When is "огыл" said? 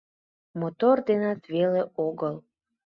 2.07-2.35